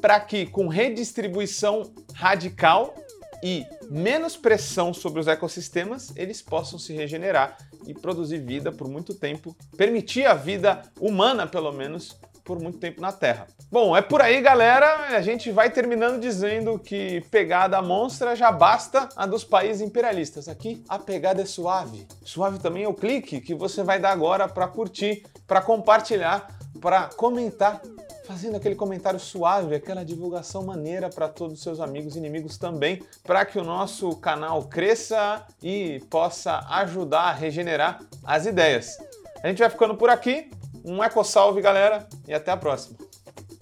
para 0.00 0.20
que, 0.20 0.44
com 0.44 0.68
redistribuição 0.68 1.90
radical, 2.12 2.94
e 3.42 3.64
menos 3.90 4.36
pressão 4.36 4.92
sobre 4.92 5.20
os 5.20 5.26
ecossistemas, 5.26 6.12
eles 6.16 6.42
possam 6.42 6.78
se 6.78 6.92
regenerar 6.92 7.56
e 7.86 7.94
produzir 7.94 8.38
vida 8.38 8.72
por 8.72 8.88
muito 8.88 9.14
tempo, 9.14 9.56
permitir 9.76 10.26
a 10.26 10.34
vida 10.34 10.82
humana, 11.00 11.46
pelo 11.46 11.72
menos, 11.72 12.18
por 12.46 12.60
muito 12.60 12.78
tempo 12.78 13.00
na 13.00 13.12
Terra. 13.12 13.48
Bom, 13.70 13.96
é 13.96 14.00
por 14.00 14.22
aí, 14.22 14.40
galera. 14.40 15.16
A 15.16 15.20
gente 15.20 15.50
vai 15.50 15.68
terminando 15.68 16.20
dizendo 16.20 16.78
que 16.78 17.20
pegada 17.30 17.82
monstra 17.82 18.36
já 18.36 18.52
basta 18.52 19.08
a 19.16 19.26
dos 19.26 19.42
países 19.42 19.82
imperialistas. 19.82 20.48
Aqui 20.48 20.84
a 20.88 20.98
pegada 20.98 21.42
é 21.42 21.44
suave. 21.44 22.06
Suave 22.24 22.60
também 22.60 22.84
é 22.84 22.88
o 22.88 22.94
clique 22.94 23.40
que 23.40 23.54
você 23.54 23.82
vai 23.82 23.98
dar 23.98 24.12
agora 24.12 24.48
para 24.48 24.68
curtir, 24.68 25.24
para 25.46 25.60
compartilhar, 25.60 26.48
para 26.80 27.08
comentar 27.16 27.82
fazendo 28.26 28.56
aquele 28.56 28.74
comentário 28.74 29.20
suave, 29.20 29.76
aquela 29.76 30.04
divulgação 30.04 30.64
maneira 30.64 31.08
para 31.08 31.28
todos 31.28 31.54
os 31.58 31.62
seus 31.62 31.80
amigos 31.80 32.16
e 32.16 32.18
inimigos 32.18 32.58
também, 32.58 33.00
para 33.22 33.44
que 33.44 33.58
o 33.58 33.64
nosso 33.64 34.16
canal 34.16 34.64
cresça 34.64 35.46
e 35.62 36.00
possa 36.10 36.58
ajudar 36.70 37.22
a 37.22 37.32
regenerar 37.32 38.00
as 38.24 38.44
ideias. 38.44 38.98
A 39.42 39.48
gente 39.48 39.58
vai 39.58 39.70
ficando 39.70 39.94
por 39.94 40.10
aqui. 40.10 40.50
Um 40.84 41.02
eco 41.02 41.22
salve, 41.24 41.60
galera, 41.60 42.06
e 42.26 42.34
até 42.34 42.50
a 42.50 42.56
próxima. 42.56 42.96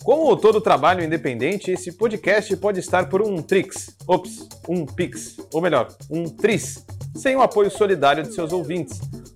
Como 0.02 0.36
todo 0.36 0.60
trabalho 0.60 1.02
independente, 1.02 1.70
esse 1.70 1.92
podcast 1.92 2.54
pode 2.56 2.80
estar 2.80 3.08
por 3.08 3.22
um 3.22 3.40
Trix, 3.40 3.96
ops, 4.06 4.48
um 4.68 4.84
Pix, 4.84 5.36
ou 5.52 5.62
melhor, 5.62 5.88
um 6.10 6.24
Tris, 6.24 6.84
sem 7.16 7.34
o 7.36 7.40
apoio 7.40 7.70
solidário 7.70 8.22
de 8.22 8.34
seus 8.34 8.52
ouvintes. 8.52 9.00